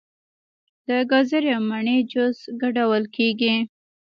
[0.87, 3.55] د ګازرې او مڼې جوس ګډول کیږي.